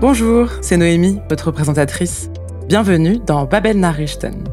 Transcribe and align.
Bonjour, 0.00 0.50
c'est 0.60 0.76
Noémie, 0.76 1.18
votre 1.28 1.50
présentatrice. 1.50 2.30
Bienvenue 2.68 3.18
dans 3.18 3.46
Babel 3.46 3.80
Nachrichten. 3.80 4.44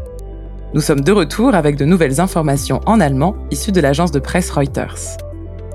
Nous 0.73 0.81
sommes 0.81 1.01
de 1.01 1.11
retour 1.11 1.53
avec 1.53 1.75
de 1.75 1.85
nouvelles 1.85 2.19
informations 2.19 2.81
en 2.87 2.99
allemand 2.99 3.35
issues 3.51 3.71
de 3.71 3.79
l'agence 3.79 4.11
de 4.11 4.17
presse 4.17 4.49
Reuters. 4.49 5.17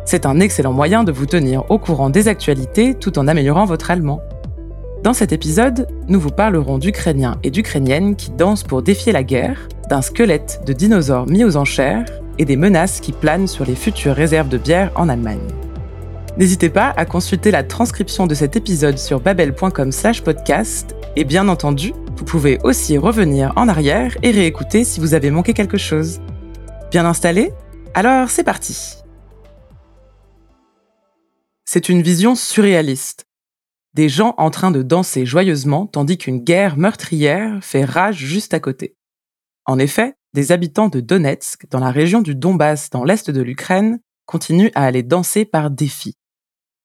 C'est 0.05 0.27
un 0.27 0.41
excellent 0.41 0.73
moyen 0.73 1.05
de 1.05 1.13
vous 1.13 1.27
tenir 1.27 1.71
au 1.71 1.79
courant 1.79 2.11
des 2.11 2.27
actualités 2.27 2.95
tout 2.95 3.17
en 3.17 3.29
améliorant 3.29 3.65
votre 3.65 3.93
allemand. 3.93 4.21
Dans 5.05 5.13
cet 5.13 5.31
épisode, 5.31 5.87
nous 6.09 6.19
vous 6.19 6.31
parlerons 6.31 6.79
d'Ukrainiens 6.79 7.39
et 7.45 7.53
d'Ukrainiennes 7.53 8.17
qui 8.17 8.33
dansent 8.33 8.65
pour 8.65 8.83
défier 8.83 9.13
la 9.13 9.23
guerre, 9.23 9.69
d'un 9.89 10.03
squelette 10.03 10.63
de 10.67 10.73
dinosaures 10.73 11.29
mis 11.29 11.45
aux 11.45 11.57
enchères 11.57 12.07
et 12.39 12.45
des 12.45 12.57
menaces 12.57 12.99
qui 12.99 13.13
planent 13.13 13.47
sur 13.47 13.65
les 13.65 13.77
futures 13.77 14.17
réserves 14.17 14.49
de 14.49 14.59
bière 14.59 14.91
en 14.97 15.09
Allemagne. 15.09 15.39
N'hésitez 16.41 16.71
pas 16.71 16.95
à 16.97 17.05
consulter 17.05 17.51
la 17.51 17.63
transcription 17.63 18.27
de 18.27 18.35
cet 18.35 18.57
épisode 18.57 18.97
sur 18.97 19.21
babel.com/podcast 19.21 20.95
et 21.15 21.25
bien 21.25 21.49
entendu, 21.49 21.93
vous 22.17 22.25
pouvez 22.25 22.59
aussi 22.65 22.97
revenir 22.97 23.53
en 23.57 23.69
arrière 23.69 24.17
et 24.23 24.31
réécouter 24.31 24.85
si 24.85 25.01
vous 25.01 25.13
avez 25.13 25.31
manqué 25.31 25.53
quelque 25.53 25.77
chose. 25.77 26.19
Bien 26.91 27.05
installé? 27.05 27.53
Alors 27.93 28.31
c'est 28.31 28.43
parti. 28.43 28.95
C'est 31.67 31.91
une 31.91 32.01
vision 32.01 32.35
surréaliste. 32.35 33.27
Des 33.93 34.09
gens 34.09 34.35
en 34.39 34.49
train 34.49 34.71
de 34.71 34.81
danser 34.81 35.27
joyeusement 35.27 35.87
tandis 35.87 36.17
qu'une 36.17 36.43
guerre 36.43 36.79
meurtrière 36.79 37.59
fait 37.61 37.85
rage 37.85 38.17
juste 38.17 38.55
à 38.55 38.61
côté. 38.61 38.97
En 39.67 39.79
effet, 39.79 40.15
des 40.33 40.53
habitants 40.53 40.89
de 40.89 41.01
Donetsk, 41.01 41.67
dans 41.69 41.81
la 41.81 41.91
région 41.91 42.23
du 42.23 42.35
Donbass 42.35 42.89
dans 42.89 43.05
l'est 43.05 43.31
de 43.31 43.43
l'Ukraine, 43.43 44.01
continuent 44.25 44.71
à 44.75 44.87
aller 44.87 45.03
danser 45.03 45.45
par 45.45 45.71
défi. 45.71 46.17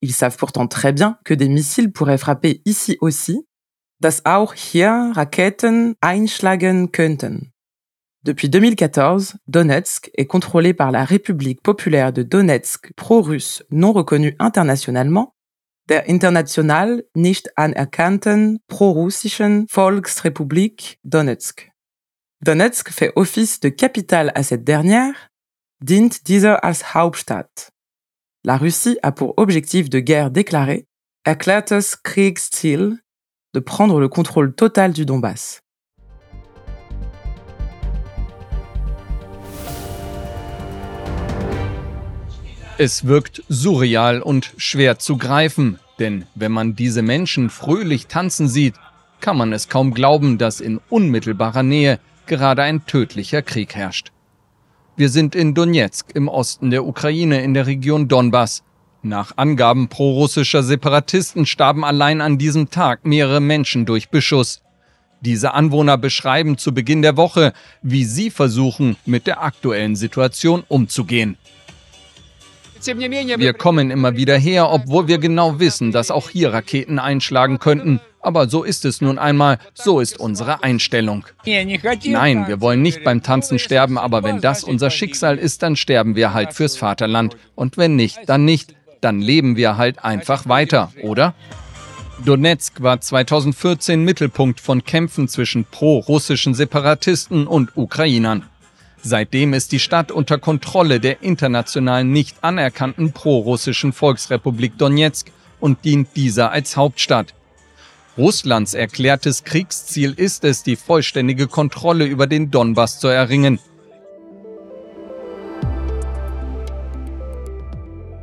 Ils 0.01 0.13
savent 0.13 0.37
pourtant 0.37 0.67
très 0.67 0.93
bien 0.93 1.17
que 1.23 1.33
des 1.33 1.49
missiles 1.49 1.91
pourraient 1.91 2.17
frapper 2.17 2.61
ici 2.65 2.97
aussi, 3.01 3.47
dass 4.01 4.25
auch 4.25 4.53
hier 4.53 5.11
Raketen 5.15 5.95
einschlagen 6.01 6.91
könnten. 6.91 7.51
Depuis 8.23 8.49
2014, 8.49 9.37
Donetsk 9.47 10.09
est 10.15 10.25
contrôlé 10.25 10.73
par 10.73 10.91
la 10.91 11.05
République 11.05 11.61
populaire 11.61 12.11
de 12.11 12.23
Donetsk 12.23 12.91
pro-russe 12.95 13.63
non 13.69 13.91
reconnue 13.91 14.35
internationalement, 14.39 15.35
der 15.89 16.09
international 16.09 17.03
nicht 17.15 17.51
anerkannten 17.55 18.57
pro-russischen 18.67 19.67
Volksrepublik 19.69 20.99
Donetsk. 21.03 21.71
Donetsk 22.41 22.89
fait 22.89 23.11
office 23.15 23.59
de 23.59 23.69
capitale 23.69 24.31
à 24.33 24.41
cette 24.41 24.63
dernière, 24.63 25.29
dient 25.81 26.09
dieser 26.25 26.63
als 26.65 26.95
Hauptstadt. 26.95 27.69
La 28.47 28.57
Russie 28.57 28.99
a 29.01 29.11
pour 29.11 29.33
objectif 29.37 29.89
de 29.89 29.99
guerre 29.99 30.29
déclaré, 30.29 30.85
erklärtes 31.25 31.95
Kriegsziel, 31.95 32.99
de 33.55 33.59
prendre 33.59 33.99
le 33.99 34.07
contrôle 34.07 34.53
total 34.53 34.93
du 34.93 35.03
Donbass. 35.03 35.61
Es 42.77 43.07
wirkt 43.07 43.41
surreal 43.49 44.21
und 44.21 44.53
schwer 44.57 44.99
zu 44.99 45.17
greifen, 45.17 45.79
denn 45.97 46.27
wenn 46.35 46.51
man 46.51 46.75
diese 46.75 47.01
Menschen 47.01 47.49
fröhlich 47.49 48.05
tanzen 48.05 48.47
sieht, 48.47 48.75
kann 49.21 49.37
man 49.37 49.53
es 49.53 49.69
kaum 49.69 49.91
glauben, 49.91 50.37
dass 50.37 50.61
in 50.61 50.79
unmittelbarer 50.89 51.63
Nähe 51.63 51.99
gerade 52.27 52.61
ein 52.61 52.85
tödlicher 52.85 53.41
Krieg 53.41 53.73
herrscht. 53.73 54.11
Wir 54.97 55.09
sind 55.09 55.35
in 55.35 55.53
Donetsk 55.53 56.11
im 56.15 56.29
Osten 56.29 56.71
der 56.71 56.85
Ukraine 56.85 57.41
in 57.41 57.53
der 57.53 57.67
Region 57.67 58.07
Donbass. 58.07 58.63
Nach 59.03 59.33
Angaben 59.35 59.89
prorussischer 59.89 60.63
Separatisten 60.63 61.45
starben 61.45 61.83
allein 61.83 62.21
an 62.21 62.37
diesem 62.37 62.69
Tag 62.69 63.05
mehrere 63.05 63.41
Menschen 63.41 63.85
durch 63.85 64.07
Beschuss. 64.07 64.61
Diese 65.19 65.53
Anwohner 65.53 65.97
beschreiben 65.97 66.57
zu 66.57 66.73
Beginn 66.73 67.01
der 67.01 67.17
Woche, 67.17 67.51
wie 67.81 68.05
sie 68.05 68.29
versuchen, 68.29 68.95
mit 69.05 69.27
der 69.27 69.43
aktuellen 69.43 69.97
Situation 69.97 70.63
umzugehen. 70.65 71.37
Wir 73.39 73.53
kommen 73.53 73.91
immer 73.91 74.15
wieder 74.15 74.37
her, 74.37 74.71
obwohl 74.71 75.07
wir 75.07 75.17
genau 75.17 75.59
wissen, 75.59 75.91
dass 75.91 76.11
auch 76.11 76.29
hier 76.29 76.53
Raketen 76.53 76.99
einschlagen 76.99 77.59
könnten. 77.59 77.99
Aber 78.21 78.49
so 78.49 78.63
ist 78.63 78.85
es 78.85 79.01
nun 79.01 79.19
einmal, 79.19 79.59
so 79.75 79.99
ist 79.99 80.19
unsere 80.19 80.63
Einstellung. 80.63 81.25
Nein, 82.13 82.47
wir 82.47 82.59
wollen 82.59 82.81
nicht 82.81 83.03
beim 83.03 83.21
Tanzen 83.21 83.59
sterben, 83.59 83.97
aber 83.99 84.23
wenn 84.23 84.41
das 84.41 84.63
unser 84.63 84.89
Schicksal 84.89 85.37
ist, 85.37 85.61
dann 85.61 85.75
sterben 85.75 86.15
wir 86.15 86.33
halt 86.33 86.53
fürs 86.53 86.75
Vaterland. 86.75 87.37
Und 87.53 87.77
wenn 87.77 87.95
nicht, 87.95 88.19
dann 88.25 88.45
nicht. 88.45 88.75
Dann 89.01 89.21
leben 89.21 89.55
wir 89.55 89.77
halt 89.77 90.03
einfach 90.03 90.47
weiter, 90.47 90.91
oder? 91.03 91.35
Donetsk 92.23 92.81
war 92.81 93.01
2014 93.01 94.03
Mittelpunkt 94.03 94.59
von 94.59 94.83
Kämpfen 94.83 95.27
zwischen 95.27 95.65
pro-russischen 95.65 96.55
Separatisten 96.55 97.45
und 97.45 97.75
Ukrainern. 97.77 98.45
Seitdem 99.07 99.53
ist 99.53 99.71
die 99.71 99.77
Stadt 99.77 100.11
unter 100.11 100.39
Kontrolle 100.39 100.99
der 100.99 101.21
international 101.21 102.03
nicht 102.03 102.37
anerkannten 102.41 103.11
pro-russischen 103.11 103.93
Volksrepublik 103.93 104.79
Donetsk 104.79 105.27
und 105.59 105.85
dient 105.85 106.07
dieser 106.15 106.51
als 106.51 106.75
Hauptstadt. 106.75 107.35
Russlands 108.17 108.73
erklärtes 108.73 109.43
Kriegsziel 109.43 110.15
ist 110.17 110.43
es, 110.43 110.63
die 110.63 110.75
vollständige 110.75 111.45
Kontrolle 111.45 112.05
über 112.05 112.25
den 112.25 112.49
Donbass 112.49 112.99
zu 112.99 113.07
erringen. 113.07 113.59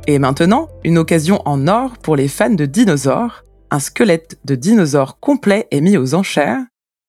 Et 0.05 0.19
maintenant, 0.19 0.67
une 0.83 0.97
occasion 0.97 1.39
en 1.45 1.65
or 1.69 1.93
pour 2.01 2.17
les 2.17 2.27
fans 2.27 2.57
de 2.57 2.65
dinosaures. 2.65 3.45
Un 3.71 3.79
squelette 3.79 4.37
de 4.43 4.55
dinosaure 4.55 5.17
complet 5.21 5.65
est 5.71 5.79
mis 5.79 5.97
aux 5.97 6.13
enchères, 6.13 6.65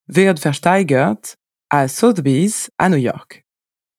wird 0.07 0.39
versteigert, 0.39 1.35
à 1.71 1.89
Sotheby's, 1.89 2.71
à 2.79 2.89
New 2.89 2.99
York. 2.99 3.44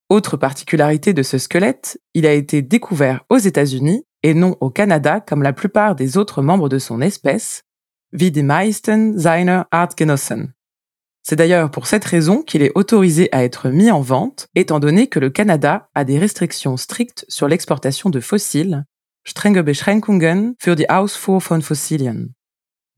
Autre 0.10 0.38
particularité 0.38 1.14
de 1.14 1.24
ce 1.24 1.40
squelette, 1.40 2.00
il 2.14 2.28
a 2.28 2.34
été 2.34 2.62
découvert 2.62 3.26
aux 3.30 3.40
États-Unis 3.40 4.06
et 4.22 4.36
non 4.36 4.56
au 4.60 4.70
Canada 4.70 5.20
comme 5.20 5.42
la 5.42 5.52
plupart 5.52 5.96
des 5.96 6.18
autres 6.18 6.44
membres 6.44 6.70
de 6.70 6.78
son 6.78 7.02
espèce, 7.02 7.64
wie 8.12 8.30
die 8.30 8.44
meisten 8.44 9.18
seiner 9.18 9.64
Artgenossen. 9.72 10.54
C'est 11.24 11.36
d'ailleurs 11.36 11.72
pour 11.72 11.88
cette 11.88 12.06
raison 12.06 12.44
qu'il 12.44 12.62
est 12.62 12.72
autorisé 12.76 13.30
à 13.32 13.44
être 13.44 13.70
mis 13.70 13.90
en 13.90 14.02
vente, 14.02 14.48
étant 14.54 14.80
donné 14.80 15.08
que 15.08 15.20
le 15.20 15.32
Canada 15.32 15.90
a 15.96 16.04
des 16.04 16.20
restrictions 16.20 16.78
strictes 16.78 17.26
sur 17.28 17.48
l'exportation 17.48 18.12
de 18.12 18.20
fossiles, 18.20 18.86
strenge 19.24 19.64
Beschränkungen 19.64 20.54
für 20.60 20.76
die 20.76 20.88
Ausfuhr 20.88 21.42
von 21.42 21.62
Fossilien. 21.62 22.28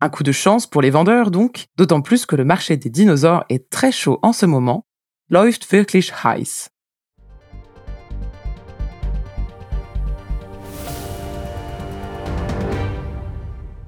Un 0.01 0.09
coup 0.09 0.23
de 0.23 0.33
chance 0.33 0.67
pour 0.67 0.81
les 0.81 0.89
vendeurs 0.89 1.31
donc, 1.31 1.67
d'autant 1.77 2.01
plus 2.01 2.25
que 2.25 2.35
le 2.35 2.43
marché 2.43 2.75
des 2.75 2.89
dinosaures 2.89 3.45
est 3.47 3.69
très 3.69 3.93
chaud 3.93 4.19
en 4.23 4.33
ce 4.33 4.45
moment, 4.45 4.85
läuft 5.29 5.71
wirklich 5.71 6.11
heiß. 6.25 6.69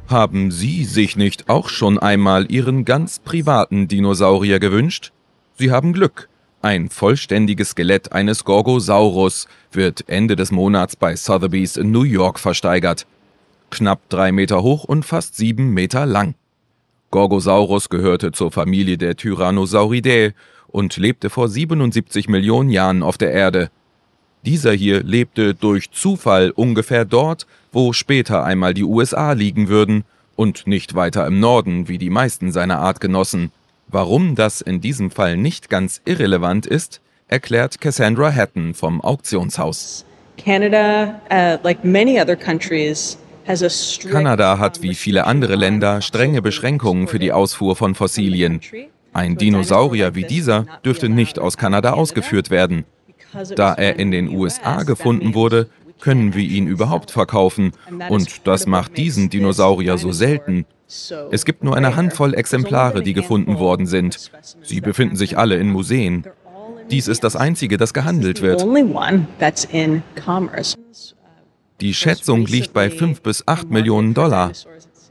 Haben 0.10 0.50
Sie 0.50 0.86
sich 0.86 1.18
nicht 1.18 1.50
auch 1.50 1.70
schon 1.70 2.00
einmal 2.00 2.52
Ihren 2.52 2.84
ganz 2.84 3.20
privaten 3.20 3.88
Dinosaurier 3.88 4.60
gewünscht? 4.60 5.12
Sie 5.56 5.70
haben 5.70 5.94
Glück. 5.94 6.30
Ein 6.64 6.90
vollständiges 6.90 7.70
Skelett 7.70 8.12
eines 8.12 8.44
Gorgosaurus 8.44 9.48
wird 9.72 10.10
Ende 10.10 10.36
des 10.36 10.52
Monats 10.52 10.96
bei 10.96 11.16
Sotheby's 11.16 11.78
in 11.78 11.92
New 11.92 12.02
York 12.02 12.40
versteigert. 12.40 13.06
Knapp 13.70 14.00
drei 14.10 14.32
Meter 14.32 14.64
hoch 14.64 14.84
und 14.84 15.06
fast 15.06 15.36
sieben 15.36 15.76
Meter 15.76 16.08
lang. 16.08 16.34
Gorgosaurus 17.12 17.90
gehörte 17.90 18.32
zur 18.32 18.52
Familie 18.52 18.98
der 18.98 19.16
Tyrannosauridae 19.16 20.34
und 20.70 20.98
lebte 20.98 21.30
vor 21.30 21.50
77 21.50 22.28
Millionen 22.30 22.72
Jahren 22.72 23.04
auf 23.04 23.20
der 23.20 23.32
Erde. 23.32 23.70
Dieser 24.46 24.72
hier 24.72 25.04
lebte 25.04 25.54
durch 25.54 25.92
Zufall 25.92 26.52
ungefähr 26.52 27.06
dort, 27.06 27.46
wo 27.72 27.94
später 27.94 28.44
einmal 28.44 28.74
die 28.74 28.84
USA 28.84 29.34
liegen 29.34 29.68
würden 29.68 30.04
und 30.36 30.66
nicht 30.66 30.96
weiter 30.96 31.28
im 31.28 31.40
Norden 31.40 31.88
wie 31.88 31.98
die 31.98 32.10
meisten 32.10 32.52
seiner 32.52 32.80
Artgenossen. 32.80 33.52
Warum 33.88 34.36
das 34.36 34.62
in 34.62 34.82
diesem 34.82 35.12
Fall 35.12 35.36
nicht 35.36 35.70
ganz 35.70 36.02
irrelevant 36.06 36.66
ist, 36.66 37.02
erklärt 37.28 37.82
Cassandra 37.82 38.34
Hatton 38.34 38.74
vom 38.74 39.02
Auktionshaus. 39.02 40.06
Canada, 40.38 41.20
uh, 41.30 41.58
like 41.64 41.84
many 41.84 42.20
other 42.20 42.36
countries, 42.36 43.18
Kanada 44.12 44.60
hat 44.60 44.84
wie 44.84 44.94
viele 44.94 45.26
andere 45.26 45.56
Länder 45.56 46.02
strenge 46.02 46.44
Beschränkungen 46.44 47.08
für 47.08 47.18
die 47.18 47.32
Ausfuhr 47.32 47.76
von 47.76 47.96
Fossilien. 47.96 48.62
Ein 49.12 49.38
Dinosaurier 49.38 50.14
wie 50.14 50.24
dieser 50.24 50.66
dürfte 50.86 51.10
nicht 51.10 51.40
aus 51.40 51.58
Kanada 51.58 51.94
ausgeführt 51.94 52.52
werden. 52.52 52.86
Da 53.56 53.74
er 53.74 54.00
in 54.00 54.12
den 54.12 54.30
USA 54.30 54.84
gefunden 54.84 55.34
wurde, 55.34 55.70
können 56.00 56.34
wir 56.34 56.44
ihn 56.44 56.68
überhaupt 56.68 57.12
verkaufen 57.12 57.72
und 58.10 58.48
das 58.48 58.66
macht 58.66 58.98
diesen 58.98 59.30
Dinosaurier 59.30 59.98
so 59.98 60.12
selten. 60.12 60.66
Es 61.32 61.46
gibt 61.46 61.64
nur 61.64 61.76
eine 61.76 61.96
Handvoll 61.96 62.34
Exemplare, 62.34 63.04
die 63.04 63.14
gefunden 63.14 63.60
worden 63.60 63.86
sind. 63.86 64.32
Sie 64.64 64.82
befinden 64.82 65.16
sich 65.16 65.38
alle 65.38 65.58
in 65.58 65.70
Museen. 65.70 66.26
Dies 66.90 67.08
ist 67.08 67.24
das 67.24 67.36
einzige, 67.36 67.78
das 67.78 67.94
gehandelt 67.94 68.42
wird. 68.42 68.66
Die 71.82 71.94
Schätzung 71.94 72.46
liegt 72.46 72.74
bei 72.74 72.90
5 72.90 73.22
bis 73.22 73.48
8 73.48 73.70
Millionen 73.70 74.14
Dollar. 74.14 74.52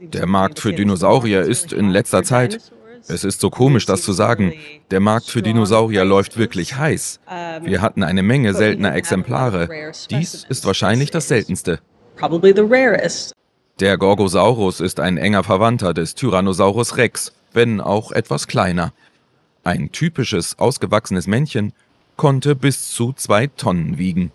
Der 0.01 0.27
Markt 0.27 0.59
für 0.59 0.73
Dinosaurier 0.73 1.41
ist 1.41 1.73
in 1.73 1.89
letzter 1.89 2.23
Zeit, 2.23 2.71
es 3.07 3.23
ist 3.23 3.41
so 3.41 3.49
komisch, 3.49 3.85
das 3.85 4.01
zu 4.01 4.13
sagen, 4.13 4.53
der 4.91 4.99
Markt 4.99 5.27
für 5.27 5.41
Dinosaurier 5.41 6.05
läuft 6.05 6.37
wirklich 6.37 6.75
heiß. 6.75 7.19
Wir 7.61 7.81
hatten 7.81 8.03
eine 8.03 8.23
Menge 8.23 8.53
seltener 8.53 8.95
Exemplare. 8.95 9.91
Dies 10.09 10.45
ist 10.47 10.65
wahrscheinlich 10.65 11.11
das 11.11 11.27
seltenste. 11.27 11.79
Der 13.79 13.97
Gorgosaurus 13.97 14.81
ist 14.81 14.99
ein 14.99 15.17
enger 15.17 15.43
Verwandter 15.43 15.93
des 15.93 16.15
Tyrannosaurus 16.15 16.97
Rex, 16.97 17.31
wenn 17.53 17.79
auch 17.79 18.11
etwas 18.11 18.47
kleiner. 18.47 18.93
Ein 19.63 19.91
typisches, 19.91 20.59
ausgewachsenes 20.59 21.27
Männchen 21.27 21.73
konnte 22.17 22.55
bis 22.55 22.91
zu 22.91 23.13
zwei 23.13 23.47
Tonnen 23.47 23.97
wiegen. 23.97 24.31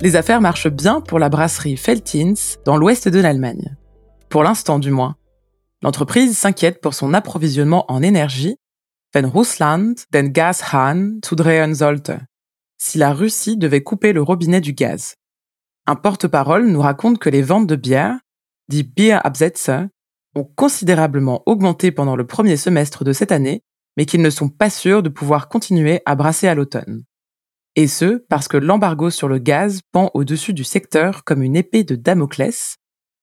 Les 0.00 0.16
affaires 0.16 0.40
marchent 0.40 0.68
bien 0.68 1.00
pour 1.00 1.18
la 1.18 1.28
brasserie 1.28 1.76
Feltins 1.76 2.58
dans 2.64 2.76
l'ouest 2.76 3.08
de 3.08 3.20
l'Allemagne. 3.20 3.76
Pour 4.34 4.42
l'instant 4.42 4.80
du 4.80 4.90
moins. 4.90 5.14
L'entreprise 5.80 6.36
s'inquiète 6.36 6.80
pour 6.80 6.94
son 6.94 7.14
approvisionnement 7.14 7.84
en 7.88 8.02
énergie, 8.02 8.56
wenn 9.14 9.26
Russland 9.26 9.94
den 10.10 10.32
Gashahn 10.32 11.20
zudrehen 11.24 11.72
sollte, 11.72 12.10
si 12.76 12.98
la 12.98 13.12
Russie 13.12 13.56
devait 13.56 13.84
couper 13.84 14.12
le 14.12 14.22
robinet 14.22 14.60
du 14.60 14.72
gaz. 14.72 15.14
Un 15.86 15.94
porte-parole 15.94 16.66
nous 16.66 16.80
raconte 16.80 17.20
que 17.20 17.30
les 17.30 17.42
ventes 17.42 17.68
de 17.68 17.76
bière, 17.76 18.18
dit 18.68 18.82
Bierabsätze, 18.82 19.86
ont 20.34 20.50
considérablement 20.56 21.44
augmenté 21.46 21.92
pendant 21.92 22.16
le 22.16 22.26
premier 22.26 22.56
semestre 22.56 23.04
de 23.04 23.12
cette 23.12 23.30
année, 23.30 23.62
mais 23.96 24.04
qu'ils 24.04 24.22
ne 24.22 24.30
sont 24.30 24.48
pas 24.48 24.68
sûrs 24.68 25.04
de 25.04 25.10
pouvoir 25.10 25.48
continuer 25.48 26.02
à 26.06 26.16
brasser 26.16 26.48
à 26.48 26.56
l'automne. 26.56 27.04
Et 27.76 27.86
ce, 27.86 28.16
parce 28.28 28.48
que 28.48 28.56
l'embargo 28.56 29.10
sur 29.10 29.28
le 29.28 29.38
gaz 29.38 29.82
pend 29.92 30.10
au-dessus 30.12 30.54
du 30.54 30.64
secteur 30.64 31.22
comme 31.22 31.44
une 31.44 31.54
épée 31.54 31.84
de 31.84 31.94
Damoclès, 31.94 32.78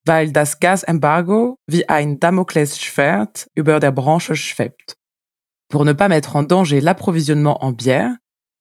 weil 0.05 0.31
das 0.31 0.59
Gasembargo 0.59 1.57
wie 1.67 1.87
ein 1.87 2.19
Damoklesschwert 2.19 3.47
über 3.55 3.79
der 3.79 3.91
Branche 3.91 4.35
schwebt. 4.35 4.97
Pour 5.69 5.85
ne 5.85 5.95
pas 5.95 6.09
mettre 6.09 6.35
en 6.35 6.43
danger 6.43 6.81
l'approvisionnement 6.81 7.63
en 7.63 7.71
bière, 7.71 8.17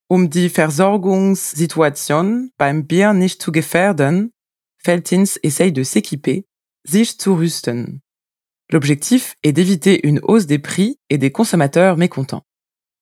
um 0.08 0.28
die 0.28 0.48
Versorgungssituation 0.48 2.50
beim 2.56 2.86
Bier 2.86 3.12
nicht 3.12 3.42
zu 3.42 3.52
gefährden, 3.52 4.32
Feltins 4.78 5.38
essaye 5.42 5.72
de 5.72 5.84
s'équiper, 5.84 6.44
sich 6.84 7.18
zu 7.18 7.34
rüsten. 7.34 8.00
L'objectif 8.70 9.34
est 9.42 9.52
d'éviter 9.52 10.06
une 10.06 10.20
hausse 10.22 10.46
des 10.46 10.58
prix 10.58 10.98
et 11.10 11.18
des 11.18 11.32
consommateurs 11.32 11.96
mécontents. 11.96 12.44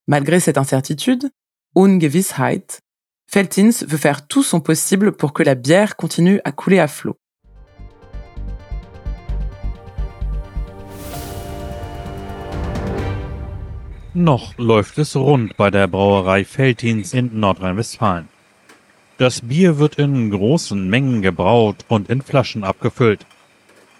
Malgré 0.06 0.40
cette 0.40 0.58
incertitude, 0.58 1.30
Ungewissheit, 1.74 2.80
Feltins 3.30 3.84
veut 3.86 3.98
faire 3.98 4.26
tout 4.26 4.42
son 4.42 4.60
possible 4.60 5.12
pour 5.12 5.34
que 5.34 5.42
la 5.42 5.54
bière 5.54 5.96
continue 5.96 6.40
à 6.44 6.52
couler 6.52 6.78
à 6.78 6.88
flot. 6.88 7.18
Noch 14.14 14.56
läuft 14.56 14.98
es 14.98 15.14
rund 15.16 15.56
bei 15.56 15.70
der 15.70 15.86
Brauerei 15.86 16.44
Feltins 16.44 17.12
in 17.12 17.38
Nordrhein-Westfalen. 17.38 18.28
Das 19.18 19.42
Bier 19.42 19.78
wird 19.78 19.96
in 19.96 20.30
großen 20.30 20.88
Mengen 20.88 21.20
gebraut 21.20 21.84
und 21.88 22.08
in 22.08 22.22
Flaschen 22.22 22.64
abgefüllt. 22.64 23.26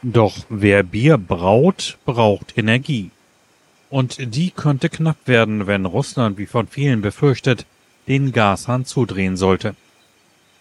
Doch 0.03 0.47
wer 0.49 0.83
Bier 0.83 1.19
braut, 1.19 1.99
braucht 2.07 2.57
Energie. 2.57 3.11
Und 3.91 4.35
die 4.35 4.51
könnte 4.51 4.89
knapp 4.89 5.27
werden, 5.27 5.67
wenn 5.67 5.85
Russland, 5.85 6.39
wie 6.39 6.47
von 6.47 6.69
vielen 6.69 7.03
befürchtet, 7.03 7.67
den 8.07 8.33
Gashahn 8.33 8.85
zudrehen 8.87 9.37
sollte. 9.37 9.75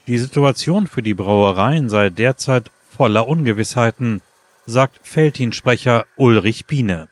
Die 0.07 0.17
Situation 0.17 0.87
für 0.87 1.03
die 1.03 1.13
Brauereien 1.13 1.89
sei 1.89 2.09
derzeit 2.09 2.71
voller 2.89 3.27
Ungewissheiten, 3.27 4.21
sagt 4.65 4.99
Feltin-Sprecher 5.03 6.05
Ulrich 6.15 6.65
Biene. 6.65 7.07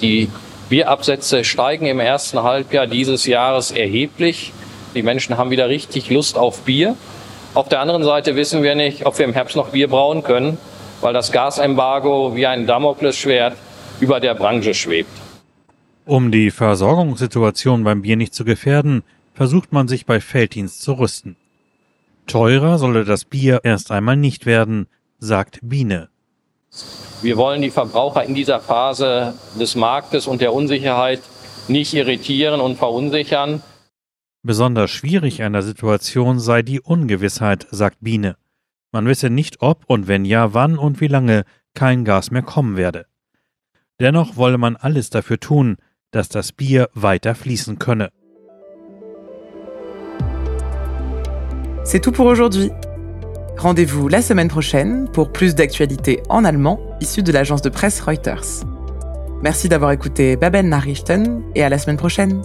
Die 0.00 0.28
Bierabsätze 0.70 1.44
steigen 1.44 1.84
im 1.84 2.00
ersten 2.00 2.42
Halbjahr 2.42 2.86
dieses 2.86 3.26
Jahres 3.26 3.70
erheblich. 3.70 4.54
Die 4.94 5.02
Menschen 5.02 5.36
haben 5.36 5.50
wieder 5.50 5.68
richtig 5.68 6.08
Lust 6.08 6.38
auf 6.38 6.62
Bier. 6.62 6.96
Auf 7.52 7.68
der 7.68 7.80
anderen 7.80 8.04
Seite 8.04 8.36
wissen 8.36 8.62
wir 8.62 8.74
nicht, 8.74 9.04
ob 9.04 9.18
wir 9.18 9.26
im 9.26 9.34
Herbst 9.34 9.56
noch 9.56 9.68
Bier 9.68 9.88
brauen 9.88 10.22
können 10.22 10.56
weil 11.00 11.14
das 11.14 11.32
Gasembargo 11.32 12.34
wie 12.34 12.46
ein 12.46 12.66
Damoklesschwert 12.66 13.56
über 14.00 14.20
der 14.20 14.34
Branche 14.34 14.74
schwebt. 14.74 15.10
Um 16.04 16.30
die 16.30 16.50
Versorgungssituation 16.50 17.84
beim 17.84 18.02
Bier 18.02 18.16
nicht 18.16 18.34
zu 18.34 18.44
gefährden, 18.44 19.02
versucht 19.34 19.72
man 19.72 19.88
sich 19.88 20.06
bei 20.06 20.20
Felddienst 20.20 20.82
zu 20.82 20.94
rüsten. 20.94 21.36
Teurer 22.26 22.78
solle 22.78 23.04
das 23.04 23.24
Bier 23.24 23.60
erst 23.64 23.90
einmal 23.90 24.16
nicht 24.16 24.46
werden, 24.46 24.86
sagt 25.18 25.60
Biene. 25.62 26.08
Wir 27.22 27.36
wollen 27.36 27.60
die 27.60 27.70
Verbraucher 27.70 28.24
in 28.24 28.34
dieser 28.34 28.60
Phase 28.60 29.34
des 29.58 29.74
Marktes 29.76 30.26
und 30.26 30.40
der 30.40 30.54
Unsicherheit 30.54 31.20
nicht 31.68 31.92
irritieren 31.92 32.60
und 32.60 32.76
verunsichern. 32.76 33.62
Besonders 34.42 34.90
schwierig 34.90 35.42
an 35.42 35.52
der 35.52 35.62
Situation 35.62 36.40
sei 36.40 36.62
die 36.62 36.80
Ungewissheit, 36.80 37.66
sagt 37.70 37.98
Biene. 38.00 38.36
Man 38.90 39.06
wisse 39.06 39.28
nicht, 39.28 39.60
ob 39.60 39.84
und 39.86 40.08
wenn 40.08 40.24
ja, 40.24 40.54
wann 40.54 40.78
und 40.78 41.00
wie 41.02 41.08
lange 41.08 41.44
kein 41.74 42.04
Gas 42.04 42.30
mehr 42.30 42.42
kommen 42.42 42.76
werde. 42.76 43.06
Dennoch 44.00 44.36
wolle 44.36 44.56
man 44.56 44.76
alles 44.76 45.10
dafür 45.10 45.38
tun, 45.38 45.76
dass 46.10 46.30
das 46.30 46.52
Bier 46.52 46.88
weiter 46.94 47.34
fließen 47.34 47.78
könne. 47.78 48.10
C'est 51.84 52.00
tout 52.00 52.12
pour 52.12 52.26
aujourd'hui. 52.26 52.70
Rendez-vous 53.56 54.08
la 54.08 54.22
semaine 54.22 54.48
prochaine 54.48 55.08
pour 55.12 55.32
plus 55.32 55.54
d'actualités 55.54 56.22
en 56.28 56.44
allemand 56.44 56.80
issues 57.00 57.22
de 57.22 57.32
l'agence 57.32 57.62
de 57.62 57.68
presse 57.68 58.00
Reuters. 58.00 58.64
Merci 59.42 59.68
d'avoir 59.68 59.92
écouté 59.92 60.36
Babel 60.36 60.68
Nachrichten 60.68 61.42
et 61.54 61.62
à 61.62 61.68
la 61.68 61.78
semaine 61.78 61.96
prochaine. 61.96 62.42